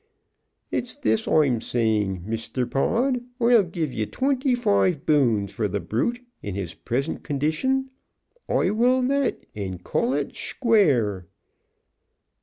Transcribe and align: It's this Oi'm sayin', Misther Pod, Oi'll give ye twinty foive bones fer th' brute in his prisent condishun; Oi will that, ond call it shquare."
It's 0.71 0.95
this 0.95 1.27
Oi'm 1.27 1.61
sayin', 1.61 2.23
Misther 2.25 2.65
Pod, 2.65 3.23
Oi'll 3.39 3.61
give 3.61 3.93
ye 3.93 4.07
twinty 4.07 4.55
foive 4.55 5.05
bones 5.05 5.51
fer 5.51 5.67
th' 5.67 5.87
brute 5.87 6.25
in 6.41 6.55
his 6.55 6.73
prisent 6.73 7.21
condishun; 7.21 7.89
Oi 8.49 8.73
will 8.73 9.03
that, 9.03 9.45
ond 9.55 9.83
call 9.83 10.15
it 10.15 10.29
shquare." 10.29 11.25